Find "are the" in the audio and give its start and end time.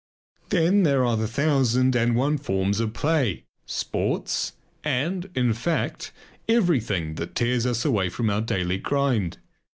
1.05-1.27